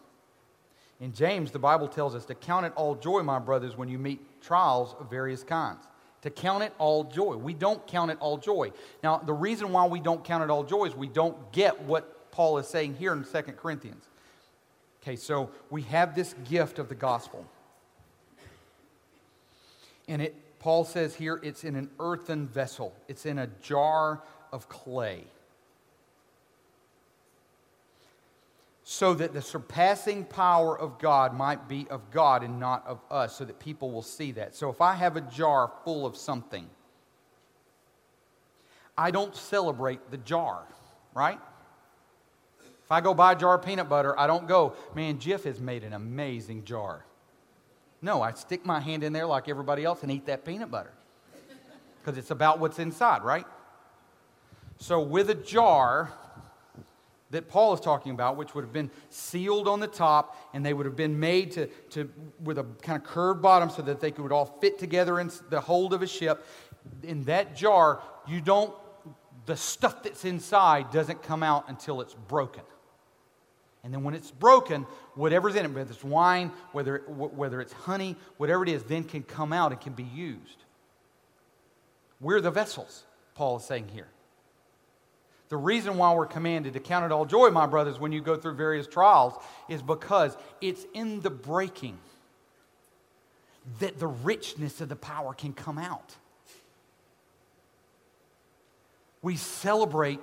[1.00, 3.98] In James, the Bible tells us to count it all joy, my brothers, when you
[3.98, 5.86] meet trials of various kinds.
[6.22, 7.36] To count it all joy.
[7.36, 8.72] We don't count it all joy.
[9.04, 12.15] Now, the reason why we don't count it all joy is we don't get what
[12.36, 14.04] Paul is saying here in 2 Corinthians.
[15.02, 17.46] Okay, so we have this gift of the gospel.
[20.10, 22.94] And it Paul says here it's in an earthen vessel.
[23.08, 24.22] It's in a jar
[24.52, 25.24] of clay.
[28.84, 33.38] So that the surpassing power of God might be of God and not of us,
[33.38, 34.56] so that people will see that.
[34.56, 36.68] So if I have a jar full of something,
[38.98, 40.64] I don't celebrate the jar,
[41.14, 41.40] right?
[42.86, 45.60] If I go buy a jar of peanut butter, I don't go, man, Jeff has
[45.60, 47.04] made an amazing jar.
[48.02, 50.94] No, I stick my hand in there like everybody else and eat that peanut butter.
[52.00, 53.46] Because it's about what's inside, right?
[54.78, 56.14] So, with a jar
[57.32, 60.74] that Paul is talking about, which would have been sealed on the top, and they
[60.74, 62.12] would have been made to, to
[62.44, 65.60] with a kind of curved bottom so that they could all fit together in the
[65.60, 66.46] hold of a ship.
[67.02, 68.76] In that jar, you don't
[69.46, 72.64] the stuff that's inside doesn't come out until it's broken.
[73.86, 78.16] And then when it's broken, whatever's in it, whether it's wine, whether, whether it's honey,
[78.38, 80.64] whatever it is, then can come out and can be used.
[82.20, 83.04] We're the vessels,
[83.36, 84.08] Paul is saying here.
[85.50, 88.36] The reason why we're commanded to count it all joy, my brothers, when you go
[88.36, 89.36] through various trials,
[89.70, 92.00] is because it's in the breaking
[93.80, 96.16] that the richness of the power can come out.
[99.22, 100.20] We celebrate,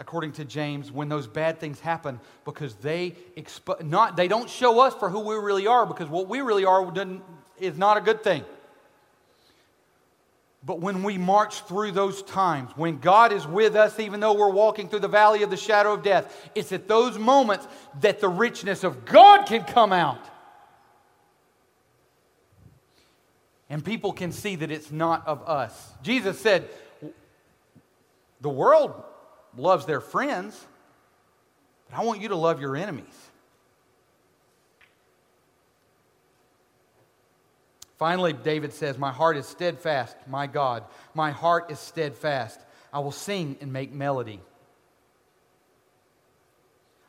[0.00, 4.80] according to James, when those bad things happen because they expo- not they don't show
[4.80, 6.92] us for who we really are because what we really are
[7.58, 8.44] is not a good thing.
[10.66, 14.50] But when we march through those times, when God is with us, even though we're
[14.50, 17.68] walking through the valley of the shadow of death, it's at those moments
[18.00, 20.24] that the richness of God can come out.
[23.68, 25.92] And people can see that it's not of us.
[26.02, 26.68] Jesus said,
[28.40, 28.94] The world
[29.56, 30.62] loves their friends,
[31.90, 33.30] but I want you to love your enemies.
[37.98, 40.84] Finally, David says, My heart is steadfast, my God.
[41.14, 42.60] My heart is steadfast.
[42.92, 44.40] I will sing and make melody.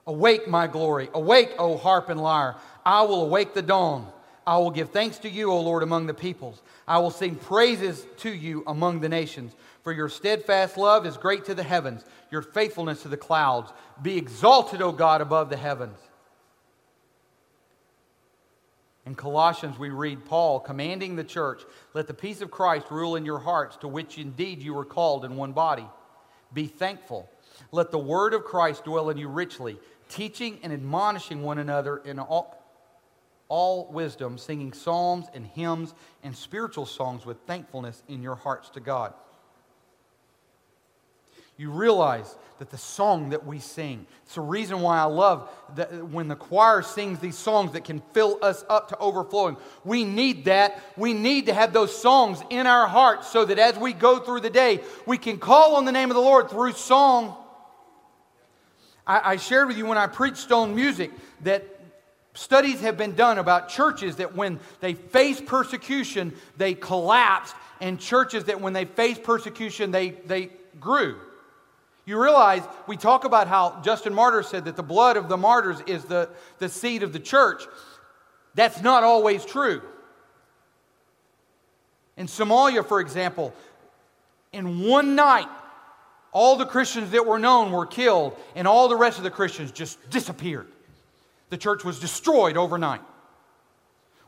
[0.08, 1.10] Awake, my glory.
[1.14, 2.56] Awake, O harp and lyre.
[2.86, 4.12] I will awake the dawn.
[4.46, 6.62] I will give thanks to you, O Lord, among the peoples.
[6.88, 9.56] I will sing praises to you among the nations.
[9.86, 13.72] For your steadfast love is great to the heavens, your faithfulness to the clouds.
[14.02, 16.00] Be exalted, O God, above the heavens.
[19.06, 21.62] In Colossians, we read Paul commanding the church,
[21.94, 25.24] Let the peace of Christ rule in your hearts, to which indeed you were called
[25.24, 25.86] in one body.
[26.52, 27.30] Be thankful.
[27.72, 29.78] Let the word of Christ dwell in you richly,
[30.10, 32.60] teaching and admonishing one another in all,
[33.50, 38.80] all wisdom, singing psalms and hymns and spiritual songs with thankfulness in your hearts to
[38.80, 39.14] God
[41.58, 46.08] you realize that the song that we sing, it's the reason why I love that
[46.08, 49.58] when the choir sings these songs that can fill us up to overflowing.
[49.84, 50.82] We need that.
[50.98, 54.42] We need to have those songs in our hearts so that as we go through
[54.42, 57.36] the day, we can call on the name of the Lord through song.
[59.06, 61.12] I, I shared with you when I preached on music
[61.44, 61.64] that
[62.34, 68.46] studies have been done about churches that when they face persecution, they collapsed, and churches
[68.46, 70.50] that when they face persecution, they, they
[70.80, 71.18] grew.
[72.06, 75.82] You realize we talk about how Justin Martyr said that the blood of the martyrs
[75.88, 76.30] is the,
[76.60, 77.64] the seed of the church.
[78.54, 79.82] That's not always true.
[82.16, 83.54] In Somalia, for example,
[84.54, 85.50] in one night,
[86.32, 89.72] all the Christians that were known were killed, and all the rest of the Christians
[89.72, 90.68] just disappeared.
[91.50, 93.02] The church was destroyed overnight.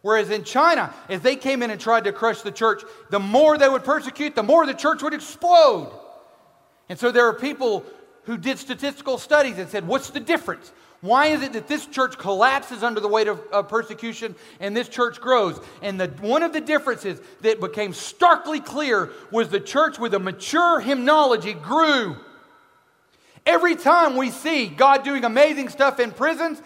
[0.01, 3.57] Whereas in China, as they came in and tried to crush the church, the more
[3.57, 5.91] they would persecute, the more the church would explode.
[6.89, 7.85] And so there are people
[8.23, 10.71] who did statistical studies and said, what's the difference?
[11.01, 14.89] Why is it that this church collapses under the weight of, of persecution and this
[14.89, 15.59] church grows?
[15.81, 20.19] And the, one of the differences that became starkly clear was the church with a
[20.19, 22.17] mature hymnology grew.
[23.45, 26.61] Every time we see God doing amazing stuff in prisons,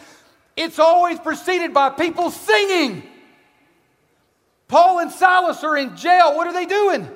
[0.55, 3.03] it's always preceded by people singing.
[4.67, 6.35] Paul and Silas are in jail.
[6.35, 7.07] What are they doing?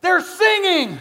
[0.00, 0.98] They're singing.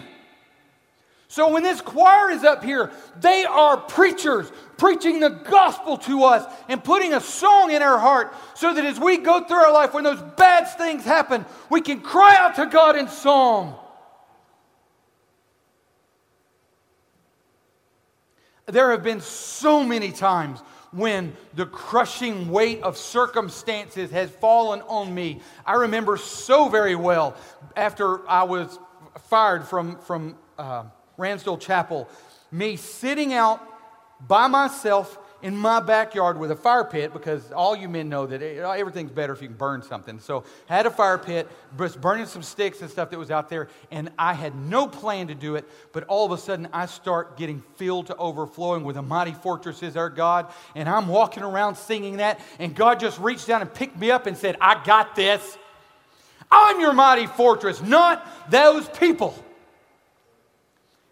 [1.30, 6.46] So when this choir is up here, they are preachers preaching the gospel to us
[6.70, 9.94] and putting a song in our heart so that as we go through our life,
[9.94, 13.76] when those bad things happen, we can cry out to God in song.
[18.68, 20.60] There have been so many times
[20.92, 25.42] when the crushing weight of circumstances has fallen on me.
[25.66, 27.36] I remember so very well
[27.76, 28.80] after I was
[29.30, 30.84] fired from, from uh,
[31.18, 32.08] Ransdell Chapel,
[32.52, 33.62] me sitting out
[34.28, 38.42] by myself in my backyard with a fire pit because all you men know that
[38.42, 40.20] everything's better if you can burn something.
[40.20, 41.48] So I had a fire pit,
[41.78, 45.28] just burning some sticks and stuff that was out there, and I had no plan
[45.28, 45.70] to do it.
[45.94, 49.84] But all of a sudden, I start getting filled to overflowing with a mighty fortress
[49.84, 53.72] is our God, and I'm walking around singing that, and God just reached down and
[53.72, 55.58] picked me up and said, "I got this.
[56.50, 59.36] I'm your mighty fortress, not those people."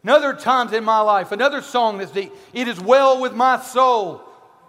[0.06, 3.60] And other times in my life, another song that's deep, it is well with my
[3.60, 4.22] soul.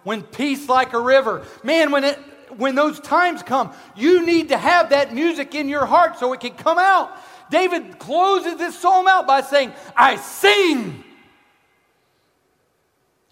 [0.03, 1.45] When peace like a river.
[1.63, 2.19] Man, when it
[2.57, 6.41] when those times come, you need to have that music in your heart so it
[6.41, 7.15] can come out.
[7.51, 11.05] David closes this psalm out by saying, I sing.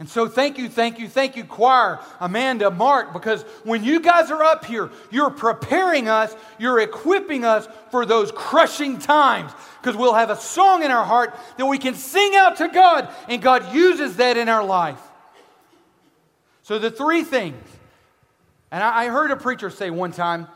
[0.00, 4.28] And so, thank you, thank you, thank you, choir, Amanda, Mark, because when you guys
[4.30, 9.52] are up here, you're preparing us, you're equipping us for those crushing times.
[9.80, 13.08] Because we'll have a song in our heart that we can sing out to God,
[13.28, 15.00] and God uses that in our life.
[16.62, 17.64] So, the three things,
[18.72, 20.48] and I heard a preacher say one time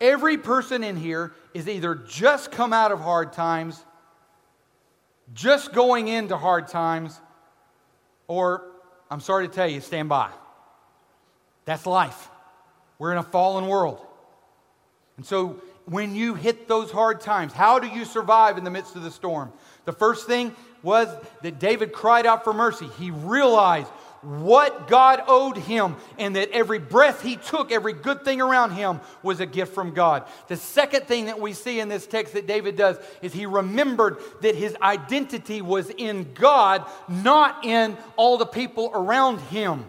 [0.00, 3.84] every person in here is either just come out of hard times,
[5.34, 7.20] just going into hard times,
[8.28, 8.70] or
[9.10, 10.30] I'm sorry to tell you, stand by.
[11.64, 12.28] That's life.
[12.98, 14.04] We're in a fallen world.
[15.16, 18.96] And so, when you hit those hard times, how do you survive in the midst
[18.96, 19.52] of the storm?
[19.84, 21.08] The first thing was
[21.42, 22.88] that David cried out for mercy.
[22.98, 23.88] He realized
[24.22, 29.00] what God owed him and that every breath he took, every good thing around him
[29.22, 30.26] was a gift from God.
[30.48, 34.18] The second thing that we see in this text that David does is he remembered
[34.42, 39.84] that his identity was in God, not in all the people around him.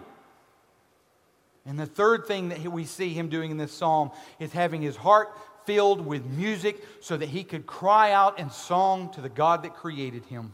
[1.65, 4.95] And the third thing that we see him doing in this psalm is having his
[4.95, 9.63] heart filled with music so that he could cry out in song to the God
[9.63, 10.53] that created him.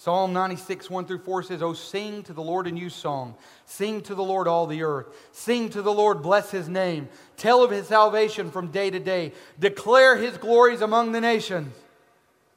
[0.00, 3.34] Psalm 96, 1 through 4 says, Oh, sing to the Lord a new song.
[3.66, 5.08] Sing to the Lord all the earth.
[5.32, 7.10] Sing to the Lord, bless his name.
[7.36, 9.32] Tell of his salvation from day to day.
[9.58, 11.74] Declare his glories among the nations,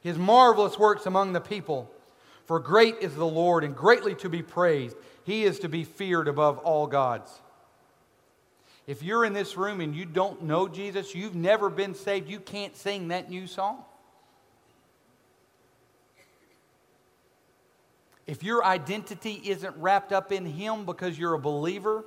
[0.00, 1.90] his marvelous works among the people.
[2.46, 4.96] For great is the Lord and greatly to be praised.
[5.24, 7.30] He is to be feared above all gods.
[8.86, 12.40] If you're in this room and you don't know Jesus, you've never been saved, you
[12.40, 13.84] can't sing that new song.
[18.26, 22.04] If your identity isn't wrapped up in Him because you're a believer,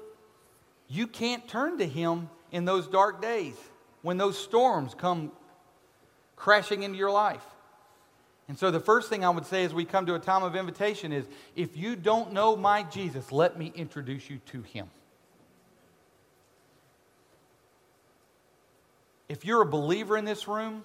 [0.87, 3.55] you can't turn to Him in those dark days
[4.01, 5.31] when those storms come
[6.35, 7.43] crashing into your life.
[8.47, 10.55] And so, the first thing I would say as we come to a time of
[10.55, 14.89] invitation is if you don't know my Jesus, let me introduce you to Him.
[19.27, 20.83] If you're a believer in this room,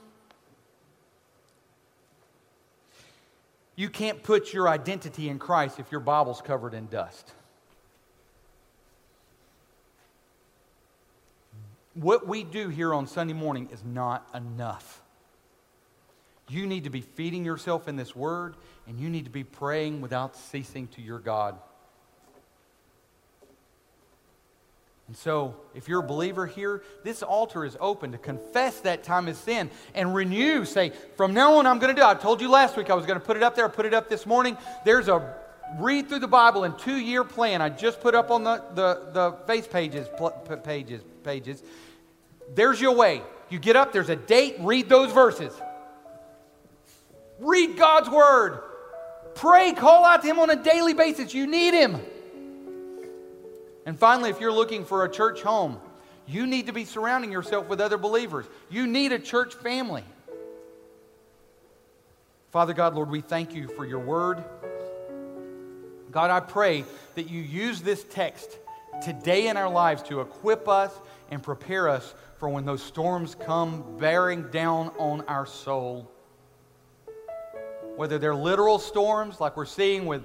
[3.75, 7.33] You can't put your identity in Christ if your Bible's covered in dust.
[11.95, 15.03] What we do here on Sunday morning is not enough.
[16.49, 18.57] You need to be feeding yourself in this word,
[18.87, 21.59] and you need to be praying without ceasing to your God.
[25.09, 29.29] And so, if you're a believer here, this altar is open to confess that time
[29.29, 30.65] of sin and renew.
[30.65, 32.07] Say, from now on, I'm going to do.
[32.07, 33.67] I told you last week I was going to put it up there.
[33.67, 34.57] I put it up this morning.
[34.85, 35.37] There's a
[35.79, 37.61] read through the Bible in two year plan.
[37.61, 40.09] I just put up on the, the, the face pages,
[40.65, 41.63] pages, pages.
[42.55, 43.23] There's your way.
[43.51, 45.53] You get up, there's a date, read those verses.
[47.39, 48.61] Read God's word.
[49.35, 51.35] Pray, call out to Him on a daily basis.
[51.35, 52.01] You need Him.
[53.85, 55.80] And finally, if you're looking for a church home,
[56.26, 58.47] you need to be surrounding yourself with other believers.
[58.70, 60.05] You need a church family.
[62.51, 64.45] Father God, Lord, we thank you for your word.
[66.11, 68.59] God, I pray that you use this text
[69.03, 70.93] today in our lives to equip us
[71.30, 76.11] and prepare us for when those storms come bearing down on our soul.
[77.97, 80.22] Whether they're literal storms like we're seeing with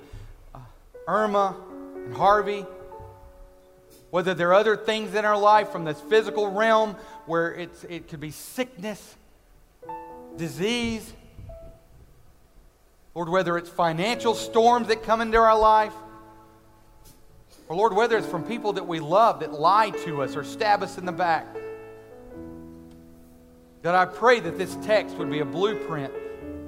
[0.54, 0.60] uh,
[1.08, 1.56] Irma
[2.06, 2.66] and Harvey,
[4.10, 6.96] whether there are other things in our life from this physical realm
[7.26, 9.16] where it's, it could be sickness,
[10.38, 11.14] disease,
[13.14, 15.94] Lord, whether it's financial storms that come into our life,
[17.68, 20.84] or Lord, whether it's from people that we love that lie to us or stab
[20.84, 21.48] us in the back.
[23.82, 26.14] God, I pray that this text would be a blueprint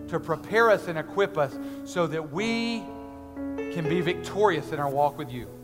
[0.10, 2.84] to prepare us and equip us so that we
[3.74, 5.59] can be victorious in our walk with you.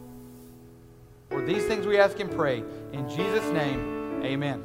[1.29, 2.63] For these things we ask and pray.
[2.93, 4.63] In Jesus' name, amen.